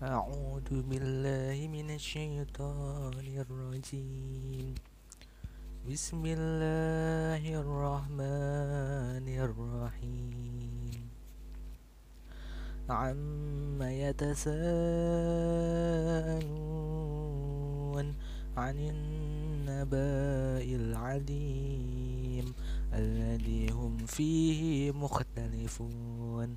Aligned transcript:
أعوذ 0.00 0.88
بالله 0.88 1.68
من 1.68 1.92
الشيطان 1.92 3.20
الرجيم. 3.20 4.74
بسم 5.84 6.22
الله 6.24 7.44
الرحمن 7.44 9.26
الرحيم. 9.28 11.04
عما 12.88 13.88
يتساءلون 13.92 14.56
عن 18.56 18.76
النبأ 18.80 20.64
العظيم 20.80 22.46
الذي 22.88 23.68
هم 23.68 23.96
فيه 24.08 24.96
مختلفون. 24.96 26.56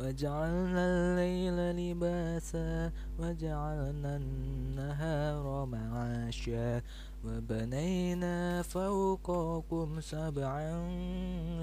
وجعلنا 0.00 0.84
الليل 0.86 1.76
لباسا 1.76 2.92
وجعلنا 3.18 4.16
النهار 4.16 5.66
معاشا. 5.66 6.82
وبنينا 7.24 8.62
فوقكم 8.62 10.00
سبعا 10.00 10.84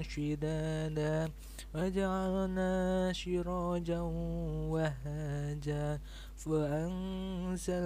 شدادا 0.02 1.28
وجعلنا 1.74 3.12
شراجا 3.12 4.00
وهاجا. 4.70 6.00
فأنزلنا 6.36 7.76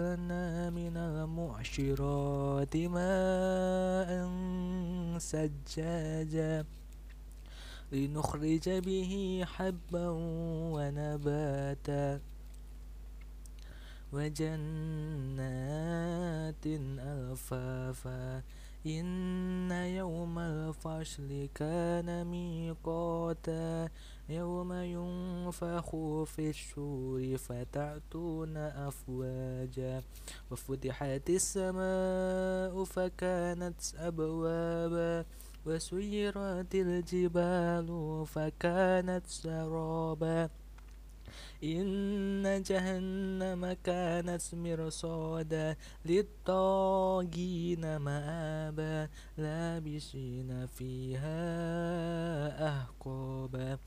من 0.70 0.96
المعشرات 0.96 2.76
ماء 2.76 4.28
سجاجا. 5.18 6.64
لنخرج 7.92 8.68
به 8.68 9.44
حبا 9.46 10.08
ونباتا 10.74 12.20
وجنات 15.42 16.66
ألفافا 16.66 18.42
إن 18.86 19.70
يوم 19.72 20.38
الفصل 20.38 21.48
كان 21.54 22.26
ميقاتا 22.26 23.88
يوم 24.28 24.72
ينفخ 24.72 25.90
في 26.24 26.50
السور 26.50 27.36
فتأتون 27.36 28.56
أفواجا 28.56 30.02
وفتحت 30.50 31.30
السماء 31.30 32.84
فكانت 32.84 33.80
أبوابا 33.96 35.24
وسيرت 35.66 36.74
الجبال 36.74 37.88
فكانت 38.26 39.26
سرابا. 39.26 40.48
إن 41.64 42.62
جهنم 42.62 43.76
كانت 43.84 44.42
مرصادا 44.52 45.76
للطاغين 46.06 47.96
مآبا. 47.96 49.08
لابسين 49.38 50.66
فيها 50.66 51.38
أحقابا 52.68 53.78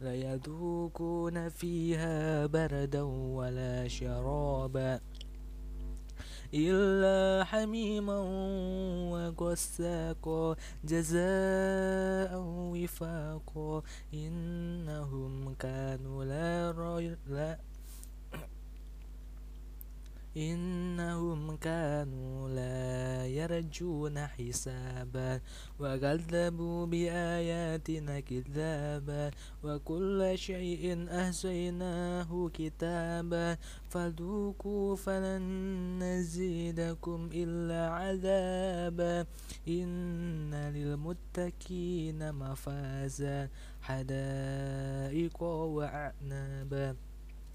لا 0.00 0.14
يذوقون 0.14 1.48
فيها 1.48 2.46
بردا 2.46 3.02
ولا 3.02 3.88
شرابا. 3.88 5.00
إلا 6.54 7.44
حميما 7.44 8.18
وغساقا 9.12 10.56
جزاء 10.84 12.30
وفاقا. 12.46 13.82
إنهم 14.14 15.54
كانوا 15.54 16.24
لا, 16.24 16.72
لا 17.28 17.58
إنهم 20.36 21.56
كانوا 21.56 22.48
لا 22.48 23.26
يرجون 23.26 24.18
حسابا 24.26 25.40
وكذبوا 25.80 26.86
بآياتنا 26.86 28.20
كذابا 28.20 29.30
وكل 29.64 30.32
شيء 30.34 31.06
أحصيناه 31.10 32.50
كتابا 32.54 33.56
فذوقوا 33.90 34.96
فلن 34.96 35.42
نزيدكم 36.02 37.30
إلا 37.34 37.90
عذابا 37.90 39.26
إن 39.68 40.54
للمتقين 40.74 42.32
مفازا 42.32 43.48
حدائق 43.82 45.42
وأعنابا 45.42 46.96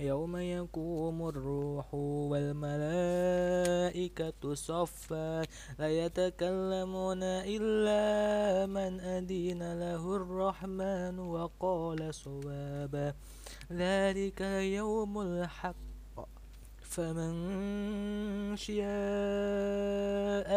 يوم 0.00 0.36
يقوم 0.36 1.28
الروح 1.28 1.94
والملائكة 2.32 4.54
صفا 4.54 5.42
لا 5.78 5.88
يتكلمون 5.88 7.22
إلا 7.22 8.66
من 8.66 9.00
أدين 9.00 9.78
له 9.80 10.16
الرحمن 10.16 11.18
وقال 11.18 12.14
صوابا. 12.14 13.14
ذلك 13.72 14.40
يوم 14.80 15.20
الحق. 15.20 15.76
فمن 16.82 17.32
شاء 18.56 20.48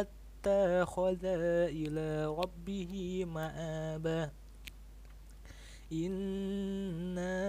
اتخذ 0.46 1.24
إلى 1.70 2.26
ربه 2.26 3.26
مآبا. 3.28 4.30
إنا 5.94 7.44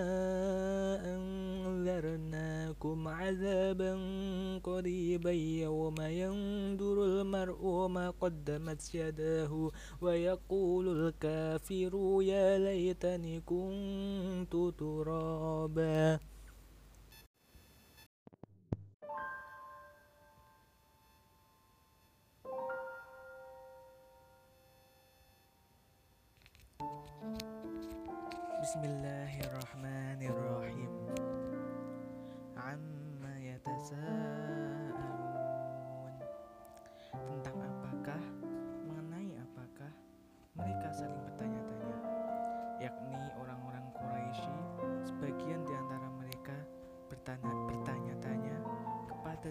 أنذرناكم 2.84 3.08
عذابا 3.08 3.92
قريبا 4.64 5.30
يوم 5.32 5.94
ينظر 6.00 7.04
المرء 7.04 7.86
ما 7.88 8.10
قدمت 8.10 8.94
يداه 8.94 9.70
ويقول 10.00 10.88
الكافر 10.88 12.18
يا 12.22 12.58
ليتني 12.58 13.40
كنت 13.40 14.52
ترابا 14.78 16.18
Bismillahirrahmanirrahim 28.64 29.13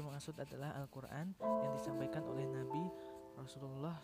dimaksud 0.00 0.32
adalah 0.40 0.72
Al-Quran 0.80 1.36
yang 1.44 1.72
disampaikan 1.76 2.24
oleh 2.24 2.48
Nabi 2.48 2.88
Rasulullah 3.36 4.00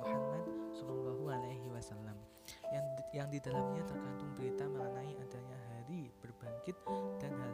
Muhammad 0.00 0.48
Shallallahu 0.72 1.28
Alaihi 1.28 1.68
Wasallam. 1.68 2.16
Yang 2.72 2.86
yang 3.12 3.28
di 3.28 3.36
dalamnya 3.44 3.84
terkandung 3.84 4.32
berita 4.32 4.64
mengenai 4.64 5.12
adanya 5.20 5.58
hari 5.76 6.08
berbangkit 6.24 6.72
dan 7.20 7.36
hal-hal 7.36 7.49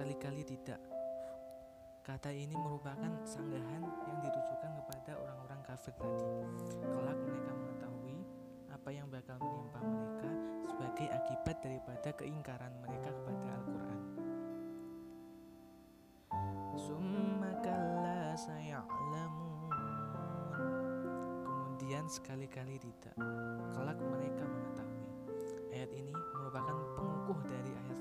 Sekali-kali 0.00 0.40
tidak. 0.48 0.80
Kata 2.00 2.32
ini 2.32 2.56
merupakan 2.56 3.20
sanggahan 3.20 3.84
yang 3.84 4.18
ditujukan 4.24 4.72
kepada 4.80 5.12
orang-orang 5.12 5.60
kafir 5.60 5.92
tadi. 5.92 6.24
Kelak 6.80 7.20
mereka 7.20 7.52
mengetahui 7.52 8.16
apa 8.72 8.90
yang 8.96 9.12
bakal 9.12 9.36
menimpa 9.44 9.76
mereka 9.84 10.32
sebagai 10.64 11.04
akibat 11.04 11.56
daripada 11.60 12.16
keingkaran 12.16 12.72
mereka 12.80 13.12
kepada 13.12 13.44
Al-Quran. 13.60 14.00
Kemudian 21.44 22.04
sekali-kali 22.08 22.80
tidak. 22.80 23.20
Kelak 23.76 24.00
mereka 24.00 24.48
mengetahui. 24.48 25.12
Ayat 25.76 25.92
ini 25.92 26.16
merupakan 26.40 26.76
pengukuh 26.96 27.40
dari 27.44 27.72
ayat 27.84 28.00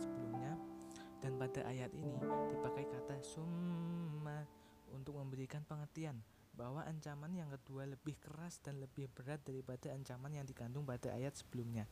pada 1.39 1.63
ayat 1.71 1.88
ini 1.95 2.12
dipakai 2.51 2.83
kata 2.83 3.15
summa 3.24 4.44
untuk 4.91 5.15
memberikan 5.15 5.63
pengertian 5.63 6.19
bahwa 6.59 6.83
ancaman 6.83 7.31
yang 7.31 7.47
kedua 7.47 7.88
lebih 7.88 8.19
keras 8.19 8.59
dan 8.59 8.83
lebih 8.83 9.07
berat 9.15 9.39
daripada 9.47 9.95
ancaman 9.95 10.36
yang 10.36 10.44
dikandung 10.44 10.83
pada 10.83 11.15
ayat 11.15 11.31
sebelumnya. 11.31 11.88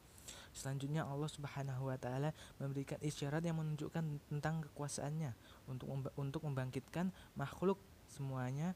Selanjutnya 0.51 1.07
Allah 1.07 1.31
Subhanahu 1.31 1.87
wa 1.87 1.95
taala 1.95 2.35
memberikan 2.59 2.99
isyarat 2.99 3.39
yang 3.47 3.55
menunjukkan 3.63 4.03
tentang 4.27 4.67
kekuasaannya 4.67 5.31
untuk 5.71 5.87
untuk 6.19 6.43
membangkitkan 6.43 7.15
makhluk 7.39 7.79
semuanya. 8.11 8.75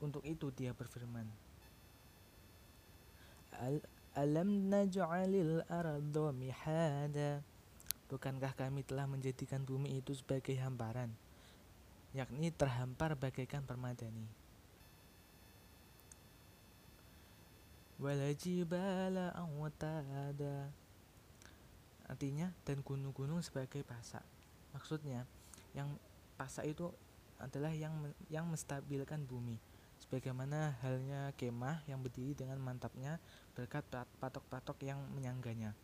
Untuk 0.00 0.24
itu 0.24 0.48
dia 0.56 0.72
berfirman, 0.72 1.28
Alam 4.16 4.72
naj'alil 4.72 5.60
arda 5.68 6.26
mihada 6.32 7.44
Bukankah 8.10 8.58
kami 8.58 8.82
telah 8.82 9.06
menjadikan 9.06 9.62
bumi 9.62 10.02
itu 10.02 10.10
sebagai 10.18 10.58
hamparan 10.58 11.14
Yakni 12.10 12.50
terhampar 12.50 13.14
bagaikan 13.14 13.62
permadani? 13.62 14.26
Walajibala 18.02 19.30
awtada. 19.30 20.74
Artinya 22.10 22.50
dan 22.66 22.82
gunung-gunung 22.82 23.38
sebagai 23.46 23.86
pasak. 23.86 24.26
Maksudnya 24.74 25.22
yang 25.70 25.94
pasak 26.34 26.66
itu 26.66 26.90
adalah 27.38 27.70
yang 27.70 27.94
yang 28.26 28.50
menstabilkan 28.50 29.22
bumi. 29.22 29.62
Sebagaimana 30.02 30.74
halnya 30.82 31.30
kemah 31.38 31.86
yang 31.86 32.02
berdiri 32.02 32.34
dengan 32.34 32.58
mantapnya 32.58 33.22
berkat 33.54 33.86
patok-patok 34.18 34.82
yang 34.82 34.98
menyangganya. 35.14 35.78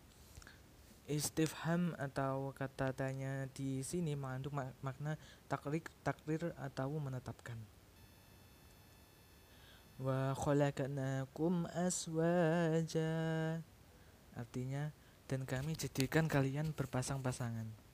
Istifham 1.06 1.94
atau 2.03 2.50
kata 2.50 2.91
tanya 2.91 3.47
di 3.55 3.79
sini 3.87 4.19
mengandung 4.19 4.58
makna 4.82 5.14
takrik, 5.47 5.87
takrir 6.03 6.50
atau 6.58 6.91
menetapkan. 6.99 7.55
Wa 10.03 10.35
khalaqnakum 10.35 11.70
aswaja. 11.70 13.14
Artinya 14.35 14.91
dan 15.31 15.47
kami 15.47 15.79
jadikan 15.79 16.26
kalian 16.26 16.75
berpasang-pasangan 16.75 17.87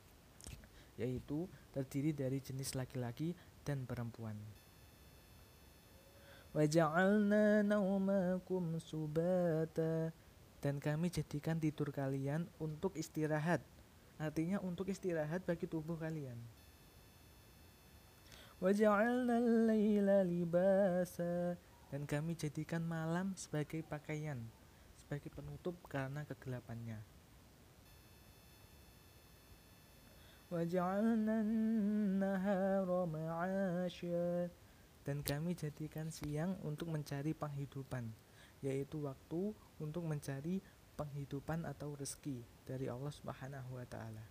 yaitu 1.00 1.48
terdiri 1.72 2.12
dari 2.12 2.38
jenis 2.38 2.76
laki-laki 2.76 3.32
dan 3.64 3.88
perempuan. 3.88 4.36
Waja'alna 6.52 7.64
naumakum 7.64 8.76
subata 8.76 10.12
dan 10.62 10.78
kami 10.78 11.10
jadikan 11.10 11.58
tidur 11.58 11.90
kalian 11.90 12.46
untuk 12.62 12.94
istirahat. 12.94 13.58
Artinya 14.14 14.62
untuk 14.62 14.86
istirahat 14.86 15.42
bagi 15.42 15.66
tubuh 15.66 15.98
kalian. 15.98 16.38
Dan 21.90 22.02
kami 22.06 22.38
jadikan 22.38 22.86
malam 22.86 23.34
sebagai 23.34 23.82
pakaian, 23.82 24.38
sebagai 24.94 25.34
penutup 25.34 25.74
karena 25.90 26.22
kegelapannya. 26.22 27.02
Dan 35.02 35.18
kami 35.26 35.58
jadikan 35.58 36.06
siang 36.14 36.54
untuk 36.62 36.86
mencari 36.86 37.34
penghidupan, 37.34 38.06
yaitu 38.62 39.02
waktu 39.04 39.52
untuk 39.82 40.06
mencari 40.06 40.62
penghidupan 40.94 41.66
atau 41.66 41.98
rezeki 41.98 42.46
dari 42.62 42.86
Allah 42.86 43.10
Subhanahu 43.10 43.74
wa 43.76 43.86
taala. 43.90 44.24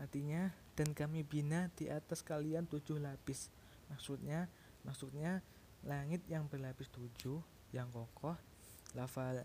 Artinya 0.00 0.42
dan 0.76 0.88
kami 0.96 1.20
bina 1.24 1.68
di 1.76 1.92
atas 1.92 2.24
kalian 2.24 2.64
tujuh 2.64 2.96
lapis. 2.96 3.52
Maksudnya 3.92 4.48
maksudnya 4.84 5.44
langit 5.84 6.24
yang 6.28 6.48
berlapis 6.48 6.88
tujuh 6.92 7.40
yang 7.72 7.88
kokoh 7.92 8.36
lafal 8.92 9.38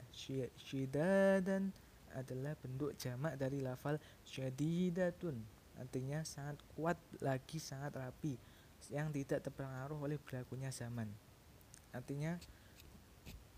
syidadan 0.57 1.69
adalah 2.15 2.57
bentuk 2.57 2.95
jamak 2.97 3.37
dari 3.37 3.61
lafal 3.61 3.99
syadidatun 4.25 5.37
artinya 5.75 6.23
sangat 6.23 6.59
kuat 6.75 6.97
lagi 7.19 7.59
sangat 7.59 7.95
rapi 7.95 8.39
yang 8.93 9.09
tidak 9.09 9.43
terpengaruh 9.43 9.97
oleh 9.97 10.19
berlakunya 10.21 10.69
zaman. 10.69 11.09
Artinya 11.95 12.37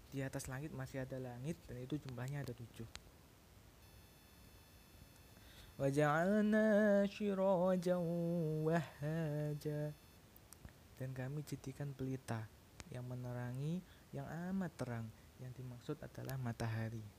di 0.08 0.24
atas 0.24 0.48
langit 0.48 0.72
masih 0.72 1.04
ada 1.04 1.20
langit 1.20 1.60
dan 1.68 1.84
itu 1.84 2.00
jumlahnya 2.00 2.42
ada 2.42 2.54
tujuh. 2.56 2.88
Dan 10.98 11.14
kami 11.14 11.46
jadikan 11.46 11.94
pelita 11.94 12.50
yang 12.90 13.06
menerangi 13.06 13.86
yang 14.10 14.26
amat 14.50 14.74
terang. 14.74 15.06
Yang 15.38 15.62
dimaksud 15.62 15.98
adalah 16.02 16.34
matahari 16.42 17.17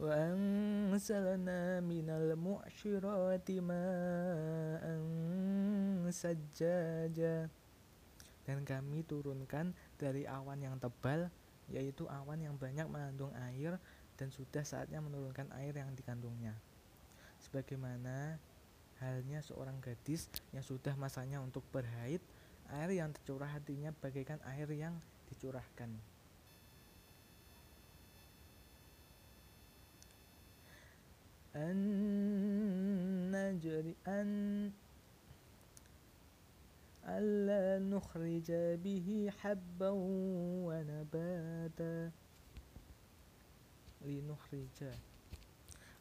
وأنزلنا 0.00 1.84
من 1.84 2.08
المعشرات 2.08 3.48
ماء 3.60 4.84
سجاجا 6.08 7.36
dan 8.48 8.66
kami 8.66 9.06
turunkan 9.06 9.76
dari 10.00 10.26
awan 10.26 10.58
yang 10.58 10.80
tebal 10.80 11.28
yaitu 11.70 12.08
awan 12.10 12.40
yang 12.40 12.56
banyak 12.58 12.88
mengandung 12.88 13.30
air 13.52 13.78
dan 14.18 14.32
sudah 14.32 14.64
saatnya 14.66 14.98
menurunkan 14.98 15.52
air 15.60 15.76
yang 15.76 15.92
dikandungnya 15.94 16.56
sebagaimana 17.44 18.40
halnya 18.98 19.44
seorang 19.44 19.78
gadis 19.84 20.26
yang 20.50 20.64
sudah 20.64 20.96
masanya 20.96 21.38
untuk 21.44 21.62
berhaid 21.70 22.24
air 22.74 22.90
yang 22.90 23.12
tercurah 23.12 23.52
hatinya 23.52 23.94
bagaikan 24.02 24.40
air 24.56 24.66
yang 24.72 24.96
dicurahkan 25.30 25.92
أن 31.56 31.76
نجري 33.30 33.94
أن 34.06 34.70
ألا 37.04 37.78
نخرج 37.78 38.52
به 38.84 39.32
حبا 39.38 39.90
ونباتا 40.66 42.10
لنخرج 44.04 44.78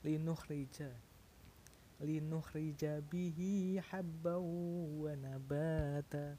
لنخرج 0.06 0.78
لنخرج 2.02 2.86
به 3.12 3.40
حبا 3.90 4.36
ونباتا 5.02 6.38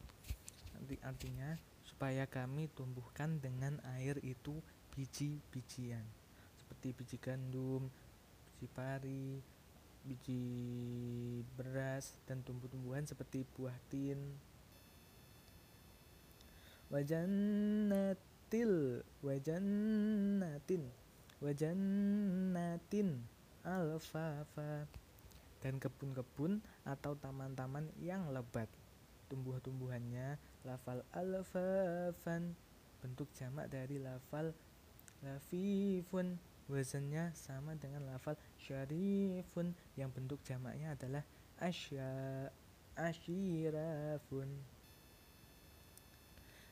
artinya 1.07 1.55
supaya 1.87 2.27
kami 2.27 2.67
tumbuhkan 2.73 3.39
dengan 3.39 3.79
air 3.95 4.19
itu 4.27 4.59
biji-bijian 4.97 6.03
seperti 6.59 6.97
biji 6.97 7.17
gandum, 7.21 7.87
biji 8.66 8.74
pari, 8.74 9.38
biji 10.10 10.42
beras 11.54 12.18
dan 12.26 12.42
tumbuh-tumbuhan 12.42 13.06
seperti 13.06 13.46
buah 13.54 13.78
tin. 13.94 14.18
Wajannatil 16.90 18.74
wajannatin 19.22 20.90
wajannatin 21.46 23.22
alfafa 23.62 24.90
dan 25.62 25.78
kebun-kebun 25.78 26.66
atau 26.90 27.14
taman-taman 27.22 27.94
yang 28.02 28.34
lebat. 28.34 28.70
Tumbuh-tumbuhannya 29.30 30.42
lafal 30.66 31.06
alfafan 31.14 32.58
bentuk 33.06 33.30
jamak 33.38 33.70
dari 33.70 34.02
lafal 34.02 34.58
lafifun 35.22 36.42
wazannya 36.66 37.34
sama 37.38 37.78
dengan 37.78 38.06
lafal 38.10 38.34
syarifun 38.58 39.78
yang 39.94 40.10
bentuk 40.10 40.42
jamaknya 40.42 40.98
adalah 40.98 41.24
asya 41.62 42.10
ashirafun 42.98 44.50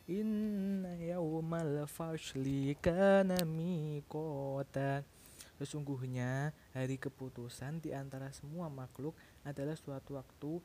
Inna 0.03 0.99
yawmal 0.99 1.87
fashli 1.87 2.75
kana 2.83 3.39
miqata 3.47 5.07
Sesungguhnya 5.55 6.51
hari 6.75 6.99
keputusan 6.99 7.79
di 7.79 7.95
antara 7.95 8.27
semua 8.35 8.67
makhluk 8.67 9.15
adalah 9.47 9.79
suatu 9.79 10.19
waktu 10.19 10.59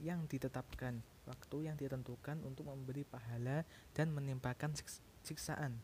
yang 0.00 0.24
ditetapkan, 0.24 0.96
waktu 1.28 1.68
yang 1.68 1.76
ditentukan 1.76 2.40
untuk 2.46 2.72
memberi 2.72 3.04
pahala 3.04 3.68
dan 3.92 4.14
menimpakan 4.16 4.72
siksaan. 5.20 5.76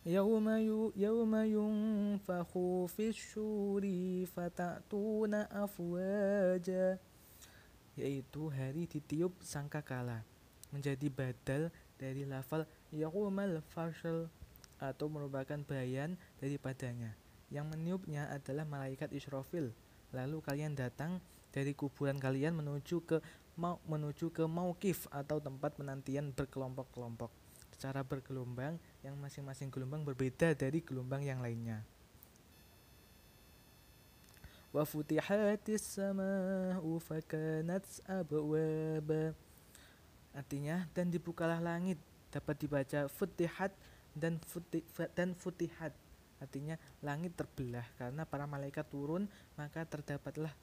Yauma 0.00 0.56
yu 0.64 0.96
yauma 0.96 1.44
yunfakhu 1.44 2.88
fisyuri 2.88 4.24
fatatuna 4.24 5.44
afwaja 5.52 6.96
yaitu 8.00 8.48
hari 8.48 8.88
ditiup 8.88 9.36
sangkakala 9.44 10.24
menjadi 10.72 11.04
badal 11.12 11.68
dari 12.00 12.24
lafal 12.24 12.64
yaumal 12.88 13.60
fashl 13.76 14.32
atau 14.80 15.12
merupakan 15.12 15.60
bayan 15.68 16.16
daripadanya. 16.40 17.12
Yang 17.52 17.76
meniupnya 17.76 18.32
adalah 18.32 18.64
malaikat 18.64 19.12
Israfil. 19.12 19.76
Lalu 20.16 20.40
kalian 20.40 20.80
datang 20.80 21.20
dari 21.52 21.76
kuburan 21.76 22.16
kalian 22.16 22.56
menuju 22.56 23.04
ke 23.04 23.20
mau 23.60 23.76
menuju 23.84 24.32
ke 24.32 24.48
maukif 24.48 25.04
atau 25.12 25.44
tempat 25.44 25.76
penantian 25.76 26.32
berkelompok-kelompok 26.32 27.28
secara 27.76 28.00
bergelombang 28.00 28.80
yang 29.00 29.16
masing-masing 29.16 29.72
gelombang 29.72 30.04
berbeda 30.04 30.52
dari 30.52 30.84
gelombang 30.84 31.24
yang 31.24 31.40
lainnya. 31.40 31.80
Wa 34.70 34.86
futihatis 34.86 35.98
sama'u 35.98 37.00
fakanat 37.02 37.82
abwaba. 38.06 39.34
Artinya 40.36 40.86
dan 40.94 41.10
dibukalah 41.10 41.58
langit. 41.58 41.98
Dapat 42.30 42.56
dibaca 42.62 43.00
futihat 43.10 43.74
dan 44.14 44.38
futi, 44.46 44.86
dan 45.18 45.34
futihat. 45.34 45.90
Artinya 46.38 46.78
langit 47.02 47.34
terbelah. 47.34 47.82
Karena 47.98 48.22
para 48.22 48.46
malaikat 48.46 48.86
turun 48.86 49.26
maka 49.58 49.82
terdapatlah 49.82 50.54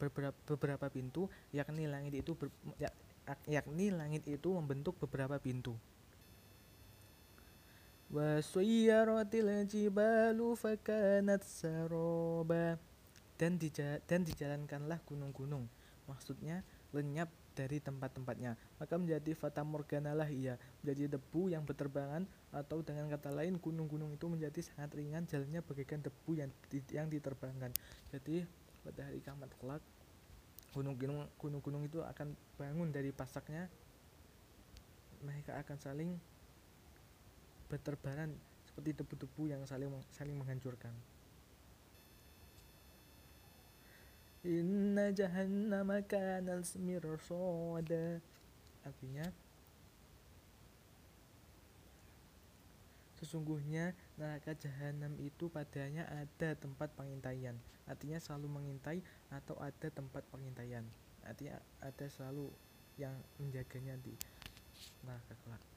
beberapa, 0.00 0.34
beberapa 0.50 0.86
pintu. 0.90 1.30
Yakni 1.54 1.86
langit 1.86 2.18
itu 2.18 2.34
ber, 2.34 2.50
ya, 2.82 2.90
yakni 3.46 3.94
langit 3.94 4.26
itu 4.26 4.50
membentuk 4.50 4.98
beberapa 4.98 5.38
pintu 5.38 5.78
wa 8.10 9.24
jibalu 9.66 10.48
fakanat 10.54 11.42
saroba. 11.42 12.78
Dan 13.36 13.60
dija, 13.60 14.00
dan 14.08 14.24
dijalankanlah 14.24 14.96
gunung-gunung. 15.04 15.68
Maksudnya 16.08 16.64
lenyap 16.96 17.28
dari 17.52 17.84
tempat-tempatnya. 17.84 18.56
Maka 18.80 18.94
menjadi 18.96 19.36
fata 19.36 19.60
morgana 19.60 20.16
lah 20.16 20.28
ia. 20.32 20.56
Menjadi 20.80 21.20
debu 21.20 21.52
yang 21.52 21.64
berterbangan 21.68 22.24
atau 22.52 22.80
dengan 22.80 23.12
kata 23.12 23.32
lain 23.36 23.60
gunung-gunung 23.60 24.12
itu 24.16 24.24
menjadi 24.28 24.64
sangat 24.64 24.96
ringan 24.96 25.28
jalannya 25.28 25.60
bagaikan 25.60 26.00
debu 26.00 26.40
yang 26.40 26.48
yang 26.88 27.12
diterbangkan 27.12 27.68
jadi 28.08 28.48
pada 28.80 29.04
hari 29.04 29.20
kiamat 29.20 29.52
kelak 29.60 29.84
gunung-gunung 30.72 31.28
gunung-gunung 31.40 31.82
itu 31.88 32.04
akan 32.04 32.36
bangun 32.60 32.92
dari 32.92 33.08
pasaknya. 33.08 33.68
Mereka 35.24 35.56
akan 35.56 35.76
saling 35.80 36.10
berterbangan 37.66 38.30
seperti 38.66 38.92
debu-debu 38.92 39.42
yang 39.50 39.62
saling 39.66 39.90
saling 40.12 40.36
menghancurkan. 40.36 40.92
Inna 44.46 45.10
jahannama 45.10 46.06
kanal 46.06 46.62
mirsada 46.78 48.22
Artinya 48.86 49.26
Sesungguhnya 53.16 53.96
neraka 54.20 54.52
jahanam 54.54 55.16
itu 55.18 55.48
padanya 55.48 56.04
ada 56.12 56.52
tempat 56.52 56.92
pengintaian. 56.94 57.56
Artinya 57.88 58.20
selalu 58.20 58.60
mengintai 58.60 59.00
atau 59.32 59.56
ada 59.56 59.88
tempat 59.88 60.20
pengintaian. 60.28 60.84
Artinya 61.24 61.56
ada 61.80 62.06
selalu 62.12 62.52
yang 63.00 63.16
menjaganya 63.40 63.96
di 64.04 64.12
neraka 65.02 65.32
kelak 65.42 65.75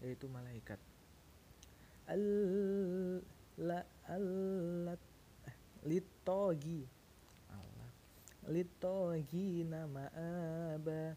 Yaitu 0.00 0.26
malaikat. 0.32 0.80
Al 2.08 2.24
la 3.60 3.80
allat 4.08 5.00
litogi. 5.84 6.82
Allah. 7.52 7.90
Litogi 8.48 9.62
nama 9.64 10.08
aba. 10.16 11.16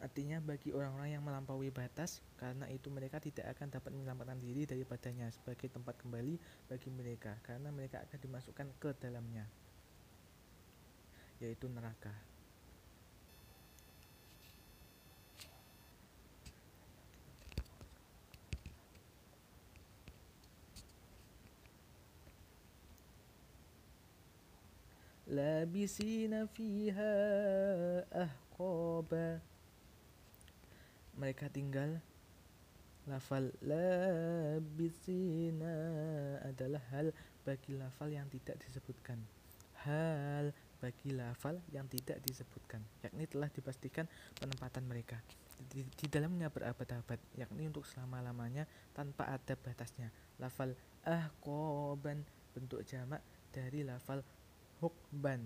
Artinya 0.00 0.40
bagi 0.40 0.72
orang-orang 0.72 1.12
yang 1.12 1.20
melampaui 1.20 1.68
batas 1.68 2.24
karena 2.40 2.64
itu 2.72 2.88
mereka 2.88 3.20
tidak 3.20 3.52
akan 3.52 3.68
dapat 3.68 3.92
menyelamatkan 3.92 4.40
diri 4.40 4.64
daripadanya 4.64 5.28
sebagai 5.28 5.68
tempat 5.68 5.92
kembali 6.00 6.40
bagi 6.72 6.88
mereka 6.88 7.36
karena 7.44 7.68
mereka 7.68 8.00
akan 8.08 8.18
dimasukkan 8.18 8.66
ke 8.80 8.96
dalamnya 8.96 9.44
yaitu 11.40 11.72
neraka. 11.72 12.12
labisina 25.30 26.50
fiha 26.50 27.14
ahqaba. 28.10 29.38
Mereka 31.14 31.46
tinggal. 31.54 32.02
Lafal 33.08 33.48
labisina 33.64 35.72
adalah 36.44 36.84
hal 36.92 37.16
bagi 37.46 37.78
lafal 37.78 38.12
yang 38.12 38.28
tidak 38.28 38.60
disebutkan. 38.60 39.16
Hal 39.86 40.52
bagi 40.80 41.12
lafal 41.12 41.60
yang 41.70 41.86
tidak 41.86 42.24
disebutkan 42.24 42.80
yakni 43.04 43.28
telah 43.28 43.52
dipastikan 43.52 44.08
penempatan 44.40 44.88
mereka 44.88 45.20
di, 45.68 45.84
di 45.84 46.06
dalamnya 46.08 46.48
berabad-abad 46.48 47.20
yakni 47.36 47.68
untuk 47.68 47.84
selama-lamanya 47.84 48.64
tanpa 48.96 49.28
ada 49.28 49.52
batasnya. 49.58 50.08
Lafal 50.40 50.72
ahqaban 51.04 52.24
bentuk 52.56 52.80
jamak 52.88 53.20
dari 53.52 53.84
lafal 53.84 54.24
hukban 54.80 55.44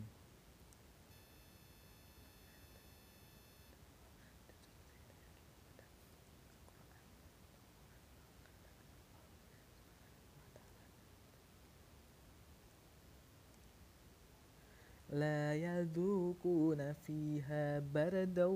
la 15.14 15.54
yadukuna 15.54 16.98
fiha 17.06 17.78
bardaw 17.78 18.50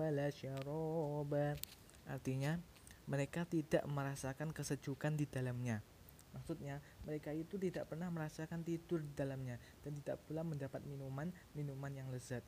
wala 0.00 0.32
syaraba 0.32 1.52
artinya 2.08 2.56
mereka 3.04 3.44
tidak 3.44 3.84
merasakan 3.84 4.56
kesejukan 4.56 5.20
di 5.20 5.28
dalamnya 5.28 5.84
Maksudnya, 6.28 6.78
mereka 7.08 7.32
itu 7.32 7.56
tidak 7.56 7.88
pernah 7.88 8.12
merasakan 8.12 8.60
tidur 8.62 9.00
di 9.00 9.12
dalamnya 9.16 9.56
dan 9.82 9.96
tidak 9.96 10.20
pula 10.28 10.44
mendapat 10.44 10.84
minuman 10.84 11.32
minuman 11.56 11.90
yang 11.90 12.08
lezat. 12.12 12.44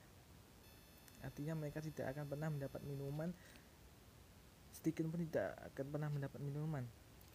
Artinya 1.25 1.57
mereka 1.57 1.83
tidak 1.83 2.13
akan 2.17 2.25
pernah 2.29 2.49
mendapat 2.49 2.81
minuman 2.85 3.35
sedikit 4.71 5.05
pun 5.13 5.21
tidak 5.29 5.53
akan 5.75 5.87
pernah 5.93 6.09
mendapat 6.09 6.41
minuman 6.41 6.85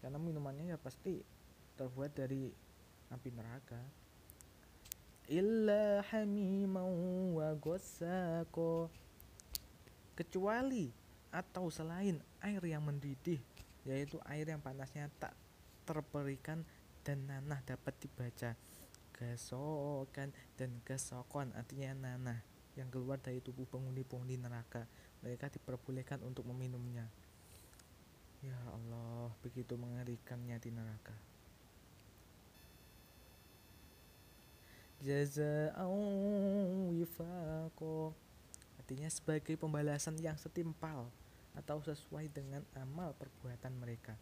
karena 0.02 0.18
minumannya 0.18 0.74
ya 0.74 0.78
pasti 0.80 1.22
terbuat 1.78 2.16
dari 2.16 2.50
api 3.12 3.28
neraka. 3.30 4.05
Illa 5.26 6.06
hamiman 6.14 6.86
wa 7.34 7.50
ghassaqo 7.58 8.86
kecuali 10.14 10.94
atau 11.34 11.66
selain 11.68 12.22
air 12.40 12.62
yang 12.62 12.86
mendidih 12.86 13.42
yaitu 13.86 14.22
air 14.26 14.46
yang 14.46 14.62
panasnya 14.62 15.10
tak 15.18 15.34
terperikan 15.86 16.66
dan 17.06 17.22
nanah 17.30 17.62
dapat 17.62 17.94
dibaca. 18.02 18.58
Gasokan 19.14 20.34
dan 20.58 20.70
gasokon 20.82 21.54
artinya 21.54 21.94
nanah 21.94 22.42
yang 22.74 22.90
keluar 22.90 23.22
dari 23.22 23.38
tubuh 23.38 23.64
penghuni-penghuni 23.70 24.42
neraka. 24.42 24.90
Mereka 25.22 25.54
diperbolehkan 25.54 26.20
untuk 26.26 26.44
meminumnya. 26.50 27.06
Ya 28.42 28.58
Allah 28.74 29.30
begitu 29.40 29.78
mengerikannya 29.78 30.58
di 30.58 30.70
neraka 30.74 31.35
jaza'an 35.06 36.90
wifaqo 36.90 38.10
artinya 38.82 39.06
sebagai 39.06 39.54
pembalasan 39.54 40.18
yang 40.18 40.34
setimpal 40.34 41.10
atau 41.58 41.82
sesuai 41.82 42.30
dengan 42.30 42.62
amal 42.78 43.16
perbuatan 43.18 43.74
mereka. 43.82 44.14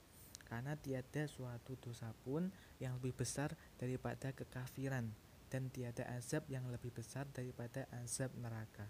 Karena 0.45 0.73
tiada 0.79 1.27
suatu 1.27 1.75
dosa 1.81 2.15
pun 2.23 2.49
yang 2.79 2.97
lebih 2.97 3.13
besar 3.17 3.53
daripada 3.77 4.31
kekafiran 4.31 5.11
dan 5.53 5.69
tiada 5.69 6.07
azab 6.15 6.47
yang 6.47 6.65
lebih 6.71 6.95
besar 6.95 7.29
daripada 7.35 7.85
azab 8.01 8.33
neraka. 8.39 8.87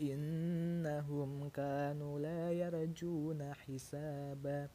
Innahum 0.00 1.52
kanu 1.52 2.18
la 2.18 2.50
yarjuna 2.50 3.54
hisaba. 3.68 4.66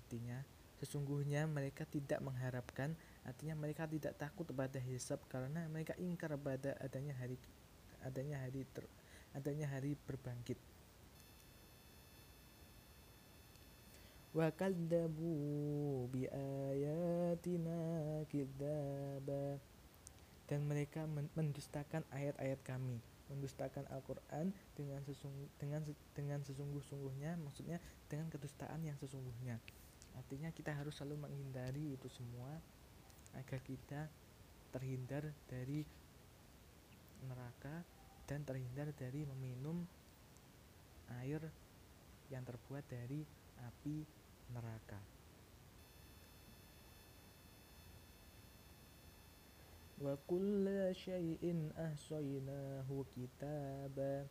Artinya 0.00 0.42
sesungguhnya 0.80 1.44
mereka 1.44 1.84
tidak 1.84 2.18
mengharapkan 2.24 2.96
artinya 3.28 3.54
mereka 3.56 3.84
tidak 3.84 4.16
takut 4.16 4.48
kepada 4.48 4.80
hisab 4.80 5.20
karena 5.28 5.68
mereka 5.68 5.92
ingkar 6.00 6.32
pada 6.40 6.76
adanya 6.80 7.12
hari 7.20 7.36
adanya 8.04 8.40
hari 8.40 8.64
ter, 8.72 8.84
adanya 9.36 9.68
hari 9.68 9.96
berbangkit. 10.08 10.56
Wa 14.30 14.48
bi 16.08 16.22
ayatina 16.30 17.78
kidzaba. 18.30 19.58
Dan 20.50 20.66
mereka 20.66 21.06
mendustakan 21.38 22.02
ayat-ayat 22.10 22.58
kami 22.66 22.98
mendustakan 23.30 23.86
Al-Qur'an 23.94 24.50
dengan 24.74 24.98
sesungguh 25.06 25.46
dengan 25.62 25.86
dengan 26.18 26.42
sesungguh-sungguhnya 26.42 27.38
maksudnya 27.38 27.78
dengan 28.10 28.26
kedustaan 28.26 28.82
yang 28.82 28.98
sesungguhnya. 28.98 29.62
Artinya 30.18 30.50
kita 30.50 30.74
harus 30.74 30.98
selalu 30.98 31.30
menghindari 31.30 31.94
itu 31.94 32.10
semua 32.10 32.58
agar 33.38 33.60
kita 33.62 34.10
terhindar 34.70 35.26
dari 35.50 35.82
neraka 37.26 37.82
dan 38.30 38.46
terhindar 38.46 38.90
dari 38.94 39.26
meminum 39.26 39.82
air 41.20 41.42
yang 42.30 42.46
terbuat 42.46 42.86
dari 42.86 43.26
api 43.58 44.06
neraka. 44.54 45.00
Wa 50.00 50.16
kulla 50.24 50.96
syai'in 50.96 51.74
ahsaynahu 51.76 53.04
kitaba 53.12 54.24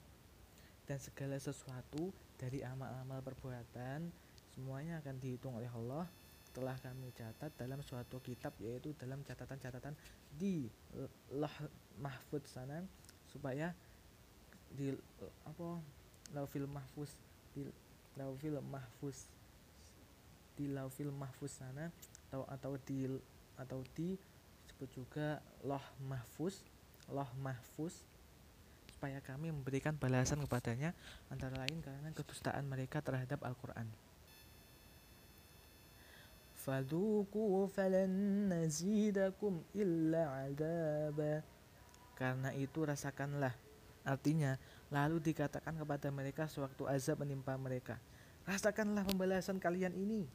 dan 0.90 0.98
segala 0.98 1.38
sesuatu 1.38 2.10
dari 2.42 2.66
amal-amal 2.66 3.22
perbuatan 3.22 4.10
semuanya 4.58 4.98
akan 4.98 5.22
dihitung 5.22 5.54
oleh 5.62 5.70
Allah 5.70 6.10
telah 6.52 6.76
kami 6.82 7.14
catat 7.14 7.54
dalam 7.56 7.80
suatu 7.86 8.18
kitab 8.20 8.58
yaitu 8.58 8.92
dalam 8.98 9.22
catatan-catatan 9.22 9.94
di 10.34 10.66
lah 11.34 11.54
mahfud 12.02 12.42
sana 12.50 12.82
supaya 13.30 13.72
di 14.74 14.94
apa 15.46 15.82
laufil 16.34 16.66
mahfuz 16.70 17.14
di 17.54 17.66
laufil 18.18 18.62
mahfuz 18.62 19.30
di 20.58 20.66
laufil 20.70 21.14
mahfuz 21.14 21.54
sana 21.54 21.90
atau 22.30 22.46
atau 22.50 22.74
di 22.86 23.10
atau 23.58 23.80
di 23.98 24.18
disebut 24.66 24.90
juga 24.94 25.28
loh 25.66 25.84
mahfuz 26.06 26.62
loh 27.10 27.30
mahfuz 27.42 28.06
supaya 28.96 29.24
kami 29.24 29.48
memberikan 29.52 29.96
balasan 29.96 30.44
kepadanya 30.44 30.92
antara 31.32 31.56
lain 31.64 31.80
karena 31.80 32.12
kedustaan 32.12 32.68
mereka 32.68 33.00
terhadap 33.00 33.40
Al-Quran 33.48 33.88
Fadhuku 36.60 37.72
falan 37.72 38.12
nazidakum 38.52 39.64
illa 39.72 40.44
adaba 40.44 41.40
Karena 42.20 42.52
itu 42.52 42.84
rasakanlah. 42.84 43.56
Artinya 44.04 44.60
lalu 44.92 45.24
dikatakan 45.24 45.80
kepada 45.80 46.12
mereka 46.12 46.52
sewaktu 46.52 46.84
azab 46.88 47.24
menimpa 47.24 47.56
mereka 47.56 47.96
Rasakanlah 48.44 49.08
pembalasan 49.08 49.62
kalian 49.62 49.96
ini. 49.96 50.28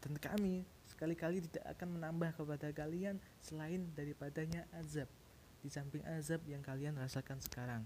Dan 0.00 0.16
kami 0.16 0.64
sekali-kali 0.88 1.44
tidak 1.44 1.76
akan 1.76 1.98
menambah 2.00 2.36
kepada 2.36 2.68
kalian 2.72 3.16
Selain 3.40 3.84
daripadanya 3.96 4.64
azab 4.76 5.08
Di 5.60 5.68
samping 5.68 6.04
azab 6.08 6.40
yang 6.48 6.64
kalian 6.64 6.96
rasakan 6.96 7.36
sekarang. 7.42 7.82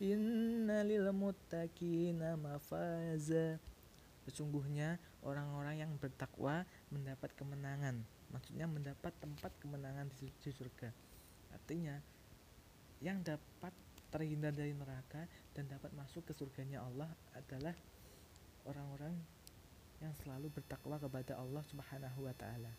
Inna 0.00 0.80
lil 0.86 1.08
muttaqina 1.12 2.38
mafaza 2.38 3.60
Sesungguhnya 4.30 4.94
orang-orang 5.26 5.82
yang 5.82 5.90
bertakwa 5.98 6.62
mendapat 6.94 7.34
kemenangan. 7.34 7.98
Maksudnya 8.30 8.70
mendapat 8.70 9.10
tempat 9.18 9.50
kemenangan 9.58 10.06
di, 10.22 10.30
di 10.30 10.50
surga. 10.54 10.94
Artinya 11.50 11.98
yang 13.02 13.18
dapat 13.26 13.74
terhindar 14.14 14.54
dari 14.54 14.70
neraka 14.70 15.26
dan 15.50 15.66
dapat 15.66 15.90
masuk 15.98 16.22
ke 16.30 16.32
surganya 16.38 16.78
Allah 16.86 17.10
adalah 17.34 17.74
orang-orang 18.70 19.18
yang 19.98 20.14
selalu 20.22 20.46
bertakwa 20.54 20.94
kepada 21.02 21.34
Allah 21.34 21.66
Subhanahu 21.66 22.30
wa 22.30 22.34
taala. 22.38 22.70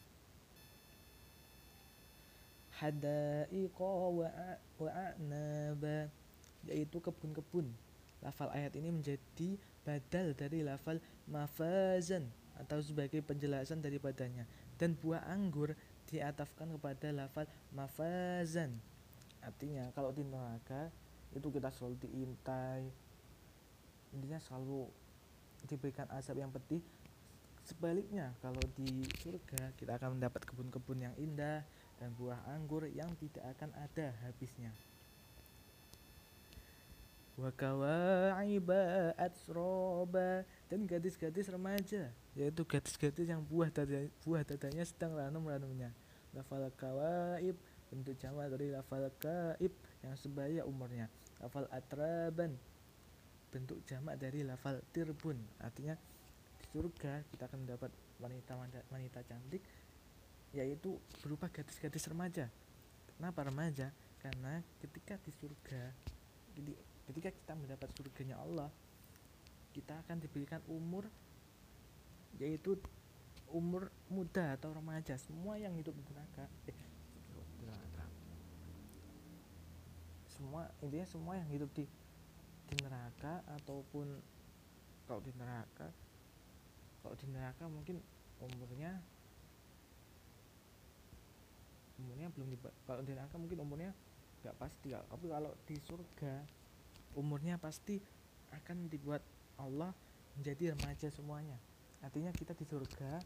Hadaiqa 2.80 3.92
yaitu 6.66 6.98
kebun-kebun. 7.02 7.70
Lafal 8.22 8.54
ayat 8.54 8.78
ini 8.78 8.94
menjadi 8.94 9.58
badal 9.82 10.34
dari 10.38 10.62
lafal 10.62 11.02
mafazan 11.30 12.30
atau 12.58 12.78
sebagai 12.82 13.22
penjelasan 13.26 13.82
daripadanya. 13.82 14.46
Dan 14.78 14.98
buah 14.98 15.22
anggur 15.30 15.74
diatafkan 16.10 16.70
kepada 16.78 17.14
lafal 17.14 17.46
mafazan. 17.74 18.78
Artinya 19.42 19.90
kalau 19.98 20.14
di 20.14 20.22
neraka 20.22 20.90
itu 21.34 21.48
kita 21.50 21.70
selalu 21.74 21.98
diintai. 22.06 22.86
Intinya 24.12 24.38
selalu 24.42 24.90
diberikan 25.66 26.10
asap 26.14 26.42
yang 26.42 26.52
pedih. 26.52 26.84
Sebaliknya 27.62 28.34
kalau 28.42 28.62
di 28.74 29.06
surga 29.22 29.72
kita 29.78 29.96
akan 30.02 30.18
mendapat 30.18 30.42
kebun-kebun 30.50 31.06
yang 31.06 31.16
indah 31.22 31.62
dan 32.02 32.10
buah 32.18 32.42
anggur 32.50 32.90
yang 32.90 33.14
tidak 33.22 33.46
akan 33.54 33.70
ada 33.78 34.10
habisnya 34.26 34.74
wa 37.42 37.50
kawaiba 37.58 39.18
atsroba 39.18 40.46
dan 40.70 40.86
gadis-gadis 40.86 41.50
remaja 41.50 42.14
yaitu 42.38 42.62
gadis-gadis 42.62 43.26
yang 43.26 43.42
buah 43.42 43.74
dada, 43.74 44.06
buah 44.22 44.46
dadanya 44.46 44.86
sedang 44.86 45.18
ranum-ranumnya. 45.18 45.90
Lafal 46.32 46.70
kawaib 46.78 47.58
bentuk 47.92 48.16
jamak 48.22 48.48
dari 48.54 48.72
lafal 48.72 49.10
kaib 49.20 49.74
yang 50.06 50.16
sebaya 50.16 50.64
umurnya. 50.64 51.10
Lafal 51.42 51.68
atraban 51.74 52.56
bentuk 53.52 53.84
jamak 53.84 54.16
dari 54.16 54.46
lafal 54.48 54.80
tirbun. 54.96 55.36
Artinya 55.60 55.98
di 56.62 56.66
surga 56.72 57.26
kita 57.28 57.50
akan 57.50 57.68
mendapat 57.68 57.92
wanita 58.22 58.54
wanita 58.94 59.20
cantik 59.26 59.66
yaitu 60.54 60.96
berupa 61.26 61.50
gadis-gadis 61.50 62.06
remaja. 62.08 62.48
Kenapa 63.18 63.44
remaja? 63.44 63.92
Karena 64.22 64.62
ketika 64.80 65.18
di 65.20 65.34
surga 65.34 65.92
ketika 67.12 67.28
kita 67.36 67.54
mendapat 67.60 67.92
surganya 67.92 68.40
Allah 68.40 68.72
kita 69.76 70.00
akan 70.08 70.24
diberikan 70.24 70.64
umur 70.72 71.08
yaitu 72.40 72.80
umur 73.52 73.92
muda 74.08 74.56
atau 74.56 74.72
remaja. 74.72 75.20
Semua 75.20 75.60
yang 75.60 75.76
hidup 75.76 75.92
di 75.92 76.04
neraka 76.08 76.48
eh 76.72 76.80
semua 80.32 80.72
intinya 80.82 81.06
semua 81.06 81.34
yang 81.38 81.50
hidup 81.52 81.70
di 81.76 81.86
di 82.72 82.76
neraka 82.82 83.44
ataupun 83.62 84.08
kalau 85.06 85.22
di 85.22 85.30
neraka 85.38 85.92
kalau 87.04 87.16
di 87.20 87.28
neraka 87.30 87.68
mungkin 87.68 88.00
umurnya 88.42 88.98
umurnya 92.02 92.28
belum 92.34 92.48
di, 92.50 92.58
kalau 92.90 93.06
di 93.06 93.12
neraka 93.14 93.36
mungkin 93.38 93.60
umurnya 93.62 93.92
nggak 94.42 94.58
pasti. 94.58 94.90
Tapi 94.96 95.26
kalau 95.30 95.54
di 95.70 95.76
surga 95.78 96.61
umurnya 97.16 97.60
pasti 97.60 98.00
akan 98.52 98.88
dibuat 98.92 99.24
Allah 99.60 99.92
menjadi 100.40 100.76
remaja 100.76 101.08
semuanya. 101.12 101.58
Artinya 102.02 102.32
kita 102.34 102.58
di 102.58 102.66
surga 102.66 103.22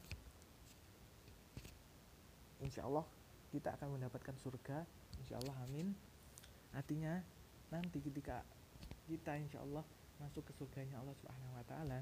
insya 2.64 2.88
Allah 2.88 3.06
kita 3.54 3.76
akan 3.78 4.00
mendapatkan 4.00 4.36
surga 4.42 4.84
insya 5.22 5.38
Allah 5.40 5.56
amin. 5.70 5.94
Artinya 6.76 7.22
nanti 7.72 8.02
ketika 8.04 8.44
kita 9.08 9.38
insya 9.38 9.62
Allah 9.62 9.86
masuk 10.20 10.48
ke 10.48 10.54
surganya 10.56 11.00
Allah 11.00 11.16
Subhanahu 11.20 11.60
Wa 11.62 11.66
Taala 11.68 12.00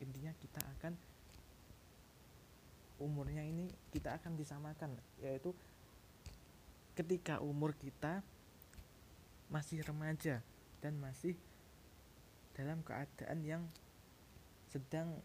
intinya 0.00 0.32
kita 0.40 0.60
akan 0.78 0.96
umurnya 3.00 3.44
ini 3.44 3.68
kita 3.92 4.16
akan 4.16 4.36
disamakan 4.36 4.92
yaitu 5.20 5.52
ketika 6.96 7.40
umur 7.40 7.72
kita 7.76 8.20
masih 9.48 9.80
remaja 9.84 10.44
dan 10.80 10.96
masih 11.00 11.36
dalam 12.56 12.80
keadaan 12.84 13.40
yang 13.44 13.62
sedang 14.68 15.20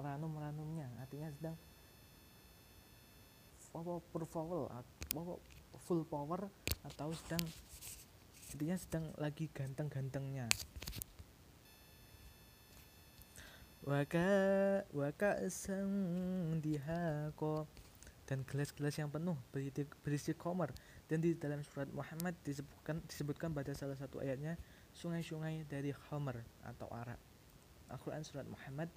ranum-ranumnya. 0.00 0.88
Artinya 1.02 1.28
sedang 1.34 1.56
power 3.70 4.02
full 5.86 6.02
power 6.06 6.50
atau 6.86 7.10
sedang 7.14 7.42
intinya 8.50 8.76
sedang 8.78 9.04
lagi 9.18 9.46
ganteng-gantengnya. 9.54 10.50
Waka 13.80 14.28
waka 14.92 15.40
dihako 16.60 17.64
dan 18.28 18.46
gelas-gelas 18.46 18.94
yang 18.94 19.10
penuh 19.10 19.34
berisi, 19.50 19.82
berisi 20.04 20.32
komer 20.36 20.70
dan 21.10 21.18
di 21.18 21.34
dalam 21.34 21.64
surat 21.66 21.90
Muhammad 21.90 22.36
disebutkan 22.46 23.02
disebutkan 23.08 23.50
pada 23.50 23.74
salah 23.74 23.98
satu 23.98 24.22
ayatnya 24.22 24.54
sungai-sungai 25.00 25.64
dari 25.64 25.96
Homer 26.12 26.44
atau 26.68 26.84
arak 26.92 27.16
Al-Quran 27.88 28.20
surat 28.20 28.44
Muhammad 28.44 28.92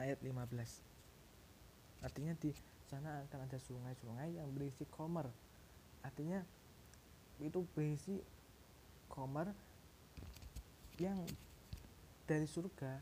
ayat 0.00 0.16
15 0.24 0.48
artinya 2.00 2.32
di 2.40 2.56
sana 2.88 3.20
akan 3.28 3.44
ada 3.44 3.60
sungai-sungai 3.60 4.40
yang 4.40 4.48
berisi 4.56 4.88
komer 4.88 5.28
artinya 6.00 6.40
itu 7.36 7.60
berisi 7.76 8.16
komer 9.12 9.52
yang 10.96 11.20
dari 12.24 12.46
surga. 12.48 12.96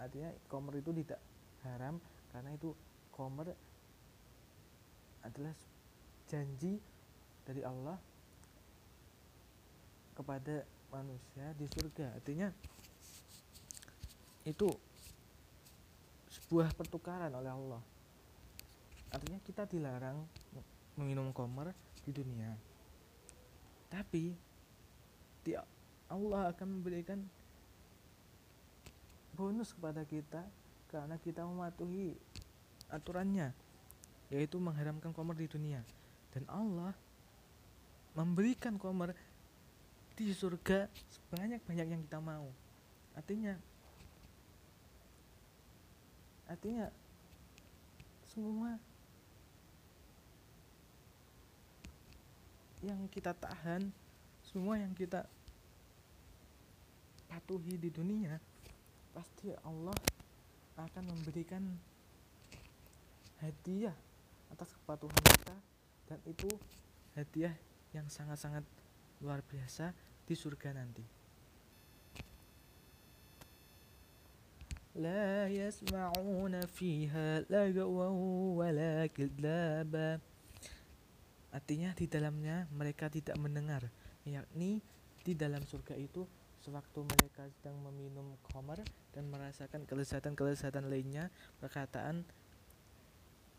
Artinya 0.00 0.30
komer 0.48 0.80
itu 0.80 0.90
tidak 1.04 1.20
haram 1.66 2.00
karena 2.32 2.56
itu 2.56 2.72
komer 3.12 3.52
adalah 5.24 5.54
janji 6.28 6.80
dari 7.44 7.60
Allah 7.60 8.00
kepada 10.14 10.64
manusia 10.94 11.50
di 11.58 11.66
surga. 11.66 12.14
Artinya 12.14 12.48
itu 14.46 14.70
sebuah 16.30 16.70
pertukaran 16.78 17.34
oleh 17.34 17.50
Allah. 17.50 17.82
Artinya 19.10 19.40
kita 19.42 19.66
dilarang 19.66 20.22
meminum 20.94 21.34
komer 21.34 21.74
di 22.06 22.14
dunia. 22.14 22.54
Tapi 23.90 24.34
dia 25.42 25.66
Allah 26.10 26.54
akan 26.54 26.68
memberikan 26.78 27.18
bonus 29.34 29.74
kepada 29.74 30.06
kita 30.06 30.46
karena 30.90 31.18
kita 31.18 31.42
mematuhi 31.42 32.14
aturannya 32.86 33.50
yaitu 34.30 34.62
mengharamkan 34.62 35.10
komer 35.10 35.34
di 35.34 35.50
dunia. 35.50 35.82
Dan 36.30 36.46
Allah 36.50 36.94
memberikan 38.14 38.78
komer 38.78 39.14
di 40.14 40.30
surga 40.30 40.86
sebanyak-banyak 41.10 41.86
yang 41.90 42.02
kita 42.06 42.22
mau. 42.22 42.46
Artinya 43.18 43.58
artinya 46.44 46.86
semua 48.30 48.76
yang 52.84 53.08
kita 53.08 53.32
tahan 53.32 53.88
semua 54.44 54.76
yang 54.76 54.92
kita 54.92 55.24
patuhi 57.26 57.80
di 57.80 57.88
dunia 57.88 58.36
pasti 59.16 59.50
Allah 59.64 59.96
akan 60.76 61.04
memberikan 61.10 61.64
hadiah 63.40 63.96
atas 64.52 64.70
kepatuhan 64.78 65.22
kita 65.40 65.56
dan 66.06 66.18
itu 66.28 66.50
hadiah 67.16 67.54
yang 67.96 68.06
sangat-sangat 68.06 68.62
luar 69.23 69.43
biasa 69.43 69.91
di 70.25 70.35
surga 70.35 70.71
nanti. 70.75 71.19
لا 74.99 75.47
يسمعون 75.47 76.65
فيها 76.75 77.47
لغوا 77.47 78.11
ولا 78.59 79.07
كذابا 79.07 80.19
Artinya 81.49 81.89
di 81.97 82.05
dalamnya 82.05 82.69
mereka 82.69 83.09
tidak 83.09 83.33
mendengar, 83.41 83.89
yakni 84.21 84.85
di 85.25 85.33
dalam 85.33 85.65
surga 85.65 85.97
itu 85.97 86.21
sewaktu 86.61 87.01
mereka 87.01 87.49
sedang 87.57 87.73
meminum 87.89 88.37
khamar 88.45 88.85
dan 89.17 89.25
merasakan 89.33 89.81
kelezatan-kelezatan 89.89 90.85
lainnya, 90.93 91.33
perkataan 91.57 92.21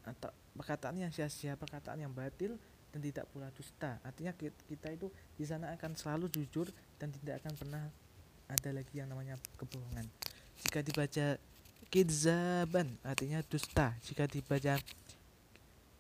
atau 0.06 0.30
perkataan 0.56 1.02
yang 1.02 1.12
sia-sia, 1.12 1.58
perkataan 1.58 2.00
yang 2.00 2.14
batil 2.14 2.56
dan 2.94 3.00
tidak 3.04 3.26
pula 3.34 3.52
dusta. 3.52 4.00
Artinya 4.06 4.32
kita 4.40 4.88
itu 4.94 5.12
di 5.36 5.44
sana 5.44 5.76
akan 5.76 5.98
selalu 5.98 6.32
jujur 6.32 6.72
dan 6.96 7.12
tidak 7.12 7.44
akan 7.44 7.54
pernah 7.60 7.84
ada 8.48 8.70
lagi 8.72 8.94
yang 8.96 9.10
namanya 9.12 9.36
kebohongan. 9.60 10.06
Jika 10.64 10.80
dibaca 10.86 11.36
kidzaban 11.90 12.96
artinya 13.04 13.42
dusta. 13.44 13.92
Jika 14.06 14.30
dibaca 14.30 14.80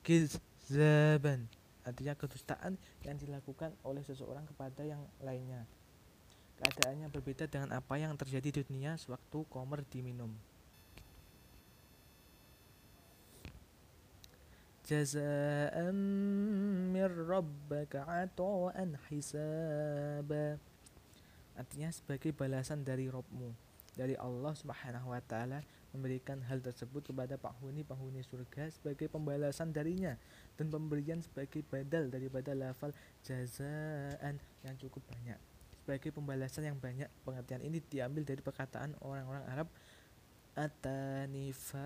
kidzaban 0.05 1.49
artinya 1.85 2.17
kedustaan 2.17 2.79
yang 3.05 3.15
dilakukan 3.19 3.75
oleh 3.85 4.01
seseorang 4.01 4.45
kepada 4.49 4.81
yang 4.81 5.01
lainnya. 5.21 5.67
Keadaannya 6.55 7.11
berbeda 7.11 7.45
dengan 7.45 7.75
apa 7.75 7.99
yang 7.99 8.15
terjadi 8.15 8.49
di 8.49 8.61
dunia 8.63 8.95
sewaktu 8.95 9.43
komer 9.51 9.83
diminum. 9.91 10.31
Jazaan 14.85 15.97
mir 16.93 17.09
rabbaka 17.09 18.05
ata'an 18.05 18.93
hisaba. 19.09 20.61
Artinya 21.57 21.89
sebagai 21.89 22.29
balasan 22.29 22.85
dari 22.85 23.09
Robmu 23.09 23.49
dari 23.97 24.13
Allah 24.13 24.53
Subhanahu 24.53 25.09
wa 25.09 25.17
taala 25.25 25.65
memberikan 25.89 26.37
hal 26.45 26.61
tersebut 26.61 27.01
kepada 27.09 27.33
penghuni-penghuni 27.39 28.21
surga 28.21 28.69
sebagai 28.69 29.09
pembalasan 29.09 29.73
darinya 29.73 30.21
dan 30.59 30.69
pemberian 30.69 31.17
sebagai 31.23 31.65
badal 31.65 32.13
daripada 32.13 32.53
lafal 32.53 32.93
jazaan 33.25 34.37
yang 34.61 34.75
cukup 34.77 35.01
banyak. 35.09 35.39
Sebagai 35.81 36.13
pembalasan 36.13 36.69
yang 36.69 36.77
banyak, 36.77 37.09
pengertian 37.25 37.65
ini 37.65 37.81
diambil 37.89 38.21
dari 38.21 38.45
perkataan 38.45 38.93
orang-orang 39.01 39.49
Arab 39.49 39.67
atanifa 40.55 41.83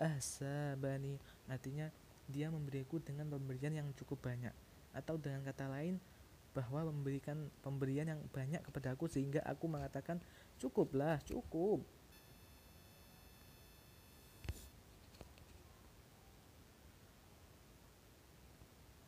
ahsabani 0.00 1.20
artinya 1.44 1.92
dia 2.28 2.50
memberiku 2.50 3.02
dengan 3.02 3.30
pemberian 3.30 3.74
yang 3.74 3.88
cukup 3.96 4.22
banyak. 4.22 4.54
Atau 4.92 5.16
dengan 5.16 5.42
kata 5.46 5.66
lain 5.72 5.96
bahwa 6.52 6.92
memberikan 6.92 7.48
pemberian 7.64 8.12
yang 8.12 8.20
banyak 8.28 8.60
kepada 8.60 8.92
aku 8.92 9.08
sehingga 9.08 9.40
aku 9.48 9.66
mengatakan 9.66 10.20
cukuplah 10.60 11.16
cukup. 11.24 11.80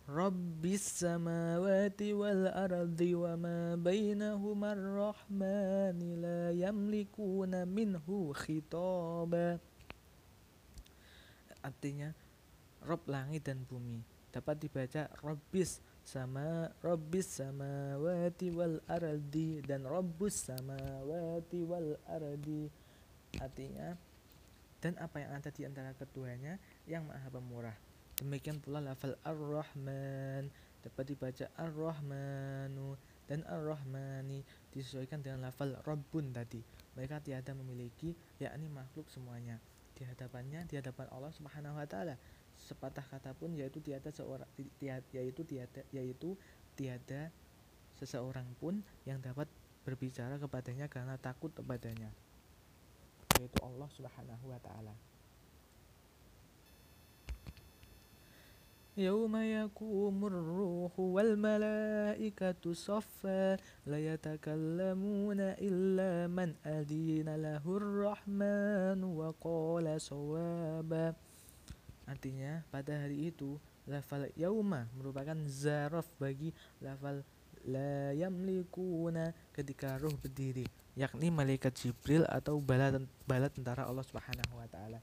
Rabbis 0.05 1.01
samawati 1.01 2.13
wal 2.13 2.53
ardi 2.53 3.17
wa 3.17 3.41
ma 3.41 3.73
bainahuma 3.73 4.77
ar-rahmani 4.77 6.21
la 6.21 6.53
yamlikuna 6.53 7.65
minhu 7.65 8.37
khitaba. 8.37 9.57
Artinya 11.65 12.13
Rob 12.85 13.03
langit 13.09 13.49
dan 13.49 13.65
bumi. 13.65 14.05
Dapat 14.29 14.67
dibaca 14.67 15.09
Rabbis 15.25 15.81
sama 16.05 16.69
Rabbis 16.85 17.41
samawati 17.41 18.53
wal 18.53 18.77
ardi 18.91 19.65
dan 19.65 19.89
Rabbus 19.89 20.53
samawati 20.53 21.61
wal 21.65 21.97
ardi. 22.05 22.69
Artinya 23.41 23.97
dan 24.85 25.01
apa 25.01 25.17
yang 25.17 25.33
ada 25.33 25.49
di 25.49 25.65
antara 25.65 25.97
keduanya? 25.97 26.61
Yang 26.85 27.09
maha 27.09 27.29
pemurah. 27.33 27.77
Demikian 28.21 28.61
pula 28.61 28.85
lafal 28.85 29.17
ar-rahman. 29.25 30.53
Dapat 30.85 31.05
dibaca 31.09 31.49
ar-rahmanu 31.57 33.01
dan 33.25 33.41
ar-rahmani 33.49 34.45
disesuaikan 34.77 35.25
dengan 35.25 35.49
lafal 35.49 35.73
rabbun 35.89 36.37
tadi. 36.37 36.61
Mereka 37.01 37.25
tiada 37.25 37.57
memiliki 37.57 38.13
yakni 38.37 38.69
makhluk 38.69 39.09
semuanya 39.09 39.57
di 39.95 40.03
hadapannya 40.05 40.67
di 40.67 40.75
hadapan 40.79 41.07
Allah 41.15 41.33
Subhanahu 41.33 41.79
wa 41.79 41.87
taala. 41.87 42.19
Sepatah 42.55 43.03
kata 43.03 43.35
pun 43.35 43.51
yaitu 43.55 43.83
tiada 43.83 44.15
seorang 44.15 44.47
tiada, 44.79 45.07
yaitu 45.11 45.43
tiada 45.43 45.83
yaitu 45.91 46.39
tiada 46.79 47.35
seseorang 47.99 48.47
pun 48.59 48.83
yang 49.07 49.19
dapat 49.23 49.47
berbicara 49.87 50.39
kepadanya 50.39 50.91
karena 50.91 51.15
takut 51.19 51.51
kepadanya 51.55 52.11
yaitu 53.39 53.59
Allah 53.63 53.91
Subhanahu 53.95 54.51
wa 54.51 54.59
taala 54.63 54.95
يوم 59.00 59.36
يقوم 59.36 60.18
الروح 60.26 61.00
والملائكة 61.00 62.64
صفا 62.74 63.56
لا 63.88 64.00
يتكلمون 64.14 65.40
إلا 65.40 66.28
من 66.28 66.50
أذين 66.66 67.30
له 67.36 67.64
الرحمن 67.64 69.00
وقال 69.04 70.02
صوابا 70.02 71.16
Artinya 72.10 72.66
pada 72.74 73.06
hari 73.06 73.30
itu 73.30 73.62
lafal 73.86 74.34
yauma 74.34 74.90
merupakan 74.98 75.38
zaraf 75.46 76.10
bagi 76.18 76.50
lafal 76.82 77.22
la 77.70 78.18
yamlikuna 78.18 79.30
ketika 79.54 79.94
ruh 80.02 80.18
berdiri 80.18 80.66
yakni 80.98 81.30
malaikat 81.30 81.70
Jibril 81.78 82.26
atau 82.26 82.58
bala, 82.58 82.98
bala 83.30 83.48
tentara 83.54 83.86
Allah 83.86 84.02
Subhanahu 84.02 84.58
wa 84.58 84.66
taala 84.66 85.00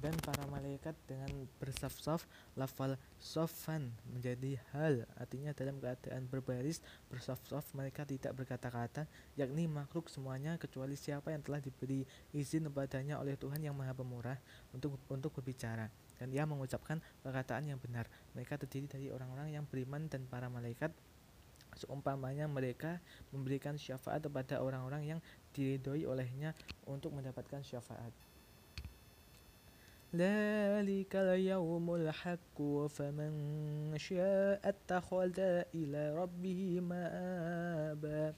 dan 0.00 0.16
para 0.24 0.40
malaikat 0.48 0.96
dengan 1.04 1.44
bersaf-saf 1.60 2.24
lafal 2.56 2.96
sofan 3.20 3.92
menjadi 4.08 4.56
hal. 4.72 5.04
Artinya 5.20 5.52
dalam 5.52 5.76
keadaan 5.76 6.24
berbaris 6.24 6.80
bersaf-saf 7.12 7.76
mereka 7.76 8.08
tidak 8.08 8.32
berkata-kata 8.32 9.04
yakni 9.36 9.68
makhluk 9.68 10.08
semuanya 10.08 10.56
kecuali 10.56 10.96
siapa 10.96 11.36
yang 11.36 11.44
telah 11.44 11.60
diberi 11.60 12.08
izin 12.32 12.72
kepadanya 12.72 13.20
oleh 13.20 13.36
Tuhan 13.36 13.60
yang 13.60 13.76
maha 13.76 13.92
pemurah 13.92 14.40
untuk 14.72 14.96
untuk 15.12 15.36
berbicara. 15.36 15.92
Dan 16.16 16.32
ia 16.32 16.48
mengucapkan 16.48 17.00
perkataan 17.20 17.68
yang 17.68 17.80
benar. 17.80 18.08
Mereka 18.32 18.56
terdiri 18.56 18.88
dari 18.88 19.06
orang-orang 19.12 19.52
yang 19.52 19.64
beriman 19.68 20.08
dan 20.08 20.24
para 20.28 20.48
malaikat. 20.48 20.92
Seumpamanya 21.76 22.50
mereka 22.50 22.98
memberikan 23.30 23.78
syafaat 23.78 24.26
kepada 24.26 24.58
orang-orang 24.58 25.16
yang 25.16 25.20
diridhoi 25.54 26.02
olehnya 26.08 26.50
untuk 26.84 27.14
mendapatkan 27.14 27.62
syafaat 27.62 28.10
ذلك 30.15 31.11
اليوم 31.15 31.87
الحق 31.95 32.57
فمن 32.87 33.33
شاء 33.99 34.59
اتخذ 34.63 35.37
إلى 35.75 36.01
ربه 36.15 36.61
مآبا 36.79 38.33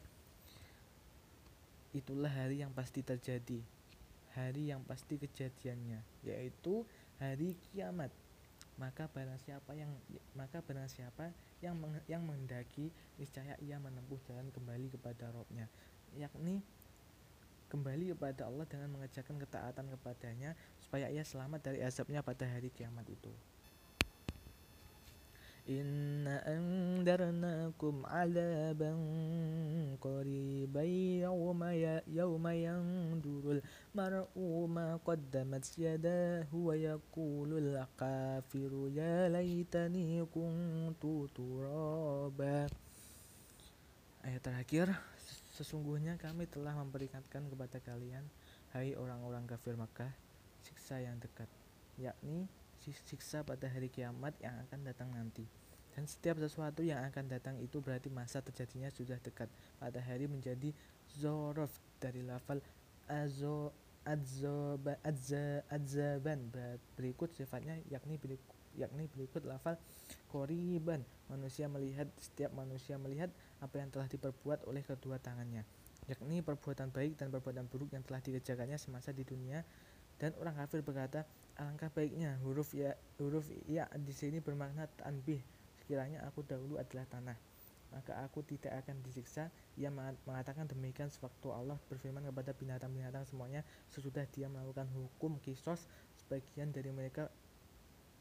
Itulah 1.95 2.29
hari 2.29 2.61
yang 2.61 2.73
pasti 2.77 3.01
terjadi 3.01 3.57
Hari 4.37 4.69
yang 4.69 4.85
pasti 4.85 5.17
kejadiannya 5.17 6.03
Yaitu 6.21 6.85
hari 7.17 7.57
kiamat 7.69 8.13
Maka 8.77 9.09
barang 9.09 9.41
siapa 9.41 9.73
yang 9.73 9.89
maka 10.37 10.61
barang 10.61 10.85
siapa 10.85 11.33
yang 11.65 11.73
yang 12.05 12.21
menghendaki 12.21 12.93
niscaya 13.17 13.57
ia 13.57 13.81
menempuh 13.81 14.21
jalan 14.29 14.53
kembali 14.53 14.93
kepada 14.93 15.33
Robnya 15.33 15.65
yakni 16.13 16.61
kembali 17.72 18.12
kepada 18.12 18.52
Allah 18.52 18.68
dengan 18.68 18.92
mengerjakan 18.92 19.40
ketaatan 19.40 19.88
kepadanya 19.96 20.52
supaya 20.76 21.08
ia 21.08 21.24
selamat 21.24 21.72
dari 21.72 21.80
azabnya 21.80 22.20
pada 22.20 22.44
hari 22.44 22.68
kiamat 22.68 23.08
itu. 23.08 23.32
Inna 25.62 26.42
andarnakum 26.42 28.02
adaban 28.02 28.98
qariban 30.02 30.90
yawma 31.22 31.70
ya 31.70 32.02
yawma 32.10 32.50
yandurul 32.50 33.62
mar'u 33.94 34.66
ma 34.66 34.98
qaddamat 35.00 35.62
yadahu 35.78 36.66
wa 36.66 36.74
yaqulul 36.74 37.78
kafiru 37.94 38.90
ya 38.90 39.30
laitani 39.30 40.18
kuntu 40.34 41.30
turaba 41.30 42.66
Ayat 44.26 44.42
terakhir 44.42 44.98
Sesungguhnya 45.52 46.16
kami 46.16 46.48
telah 46.48 46.72
memperingatkan 46.80 47.44
kepada 47.44 47.76
kalian, 47.84 48.24
hai 48.72 48.96
orang-orang 48.96 49.44
kafir 49.44 49.76
Makkah, 49.76 50.08
siksa 50.64 50.96
yang 51.04 51.20
dekat, 51.20 51.48
yakni 52.00 52.48
siksa 52.82 53.44
pada 53.44 53.68
hari 53.68 53.92
kiamat 53.92 54.32
yang 54.40 54.56
akan 54.66 54.80
datang 54.82 55.12
nanti. 55.12 55.44
Dan 55.92 56.08
setiap 56.08 56.40
sesuatu 56.40 56.80
yang 56.80 57.04
akan 57.04 57.28
datang 57.28 57.60
itu 57.60 57.84
berarti 57.84 58.08
masa 58.08 58.40
terjadinya 58.40 58.88
sudah 58.88 59.20
dekat. 59.20 59.46
Pada 59.76 60.00
hari 60.00 60.24
menjadi 60.24 60.72
zorof 61.20 61.70
dari 62.00 62.24
lafal 62.24 62.64
azo 63.12 63.76
adzoba 64.02 64.98
adza 65.06 65.62
adzaban 65.70 66.50
berikut 66.98 67.30
sifatnya 67.38 67.78
yakni 67.86 68.18
berikut 68.18 68.50
yakni 68.74 69.06
berikut 69.14 69.46
lafal 69.46 69.78
koriban 70.32 71.04
manusia 71.30 71.70
melihat 71.70 72.08
setiap 72.18 72.50
manusia 72.56 72.98
melihat 72.98 73.30
apa 73.62 73.78
yang 73.78 73.88
telah 73.94 74.10
diperbuat 74.10 74.66
oleh 74.66 74.82
kedua 74.82 75.22
tangannya 75.22 75.62
yakni 76.10 76.42
perbuatan 76.42 76.90
baik 76.90 77.14
dan 77.14 77.30
perbuatan 77.30 77.70
buruk 77.70 77.94
yang 77.94 78.02
telah 78.02 78.18
dikerjakannya 78.18 78.74
semasa 78.76 79.14
di 79.14 79.22
dunia 79.22 79.62
dan 80.18 80.34
orang 80.42 80.58
kafir 80.58 80.82
berkata 80.82 81.22
alangkah 81.56 81.88
baiknya 81.94 82.42
huruf 82.42 82.74
ya 82.74 82.98
huruf 83.22 83.46
ya 83.70 83.86
di 83.94 84.10
sini 84.10 84.42
bermakna 84.42 84.90
tanbih 84.98 85.38
sekiranya 85.78 86.26
aku 86.26 86.42
dahulu 86.42 86.76
adalah 86.82 87.06
tanah 87.06 87.38
maka 87.92 88.24
aku 88.24 88.40
tidak 88.42 88.72
akan 88.82 89.04
disiksa 89.04 89.52
ia 89.76 89.92
mengatakan 89.92 90.64
demikian 90.64 91.12
sewaktu 91.12 91.52
Allah 91.52 91.76
berfirman 91.92 92.24
kepada 92.24 92.56
binatang-binatang 92.56 93.28
semuanya 93.28 93.62
sesudah 93.92 94.24
dia 94.32 94.48
melakukan 94.48 94.88
hukum 94.96 95.36
kisos 95.44 95.84
sebagian 96.16 96.72
dari 96.72 96.88
mereka 96.88 97.28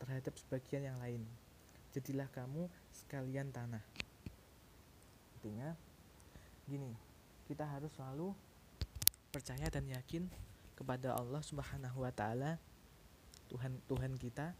terhadap 0.01 0.33
sebagian 0.35 0.83
yang 0.91 0.97
lain. 0.97 1.21
Jadilah 1.93 2.27
kamu 2.33 2.65
sekalian 2.89 3.53
tanah. 3.53 3.85
Artinya 5.41 5.73
gini, 6.69 6.93
kita 7.49 7.65
harus 7.65 7.89
selalu 7.97 8.37
percaya 9.33 9.65
dan 9.73 9.89
yakin 9.89 10.29
kepada 10.77 11.17
Allah 11.17 11.41
Subhanahu 11.41 12.05
wa 12.05 12.13
taala 12.13 12.61
Tuhan 13.49 13.81
Tuhan 13.89 14.21
kita 14.21 14.53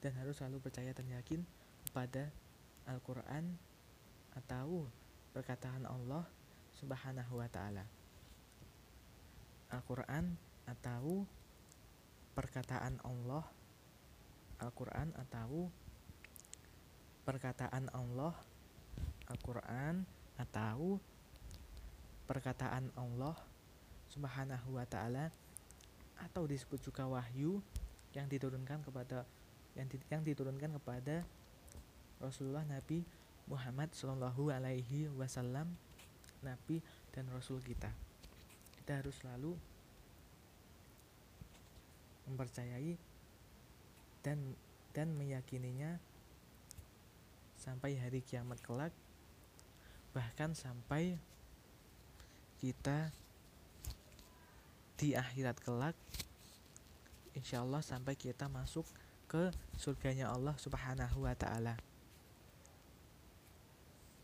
dan 0.00 0.12
harus 0.16 0.40
selalu 0.40 0.64
percaya 0.64 0.96
dan 0.96 1.04
yakin 1.12 1.44
kepada 1.84 2.32
Al-Qur'an 2.88 3.60
atau 4.40 4.88
perkataan 5.36 5.84
Allah 5.84 6.24
Subhanahu 6.80 7.36
wa 7.36 7.48
taala. 7.52 7.84
Al-Qur'an 9.68 10.40
atau 10.64 11.28
perkataan 12.32 13.04
Allah 13.04 13.44
Al-Quran 14.64 15.12
atau 15.12 15.68
perkataan 17.28 17.92
Allah 17.92 18.32
Al-Quran 19.26 20.06
atau 20.36 21.00
perkataan 22.26 22.90
Allah 22.98 23.36
Subhanahu 24.10 24.76
wa 24.76 24.86
taala 24.86 25.30
atau 26.16 26.48
disebut 26.48 26.80
juga 26.80 27.06
wahyu 27.06 27.60
yang 28.16 28.26
diturunkan 28.26 28.80
kepada 28.82 29.28
yang, 29.76 29.86
di, 29.86 29.96
yang 30.08 30.22
diturunkan 30.24 30.72
kepada 30.80 31.22
Rasulullah 32.16 32.64
Nabi 32.64 33.04
Muhammad 33.46 33.92
Shallallahu 33.92 34.48
Alaihi 34.48 35.12
Wasallam 35.12 35.68
Nabi 36.40 36.80
dan 37.12 37.28
Rasul 37.30 37.60
kita. 37.60 37.92
Kita 38.80 39.04
harus 39.04 39.14
selalu 39.20 39.52
mempercayai 42.26 42.98
dan 44.24 44.56
dan 44.90 45.12
meyakininya 45.14 46.00
sampai 47.60 48.00
hari 48.00 48.24
kiamat 48.24 48.58
kelak 48.64 48.90
bahkan 50.16 50.56
sampai 50.56 51.20
kita 52.56 53.12
di 54.96 55.12
akhirat 55.12 55.60
kelak 55.60 55.92
insya 57.36 57.60
Allah 57.60 57.84
sampai 57.84 58.16
kita 58.16 58.48
masuk 58.48 58.88
ke 59.28 59.52
surganya 59.76 60.32
Allah 60.32 60.56
subhanahu 60.56 61.28
wa 61.28 61.36
ta'ala. 61.36 61.76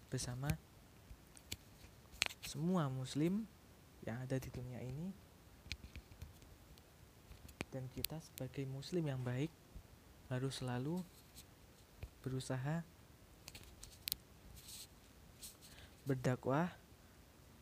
Bersama 0.08 0.48
semua 2.40 2.88
muslim 2.88 3.44
yang 4.08 4.16
ada 4.24 4.40
di 4.40 4.48
dunia 4.48 4.80
ini 4.80 5.12
dan 7.68 7.84
kita 7.92 8.16
sebagai 8.32 8.64
muslim 8.64 9.04
yang 9.12 9.20
baik 9.20 9.52
harus 10.32 10.64
selalu 10.64 11.04
berusaha 12.24 12.80
berdakwah 16.02 16.70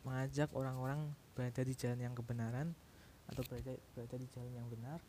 mengajak 0.01 0.49
orang-orang 0.57 1.13
berada 1.37 1.61
di 1.61 1.73
jalan 1.77 2.01
yang 2.01 2.15
kebenaran 2.17 2.73
atau 3.29 3.45
berada, 3.45 3.77
berada 3.93 4.15
di 4.17 4.27
jalan 4.33 4.53
yang 4.53 4.67
benar 4.67 4.99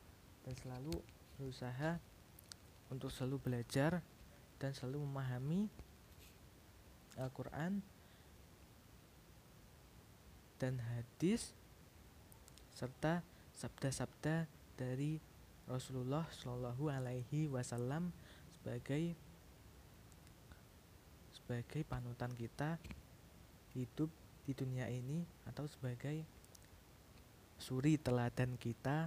dan 0.45 0.55
selalu 0.61 0.95
berusaha 1.41 1.97
untuk 2.93 3.09
selalu 3.09 3.41
belajar 3.41 4.05
dan 4.61 4.71
selalu 4.77 5.03
memahami 5.09 5.61
Al-Quran 7.17 7.83
dan 10.61 10.79
hadis 10.79 11.57
serta 12.77 13.25
sabda-sabda 13.59 14.47
dari 14.79 15.19
Rasulullah 15.67 16.27
Shallallahu 16.31 16.91
Alaihi 16.93 17.51
Wasallam 17.51 18.15
sebagai 18.61 19.19
sebagai 21.35 21.83
panutan 21.83 22.31
kita 22.39 22.79
hidup 23.73 24.11
di 24.45 24.53
dunia 24.53 24.91
ini 24.91 25.23
atau 25.47 25.65
sebagai 25.71 26.25
suri 27.63 27.95
teladan 27.97 28.59
kita 28.59 29.07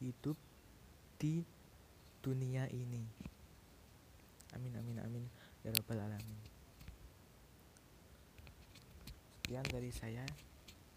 hidup 0.00 0.34
di 1.20 1.44
dunia 2.24 2.66
ini. 2.72 3.02
amin 4.56 4.74
amin 4.78 4.98
amin. 5.02 5.24
Ya 5.62 5.70
rabbal 5.70 6.02
alamin. 6.02 6.40
Sekian 9.42 9.66
dari 9.70 9.90
saya. 9.94 10.26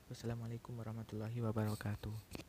Wassalamualaikum 0.09 0.77
warahmatullahi 0.77 1.41
wabarakatuh 1.41 2.44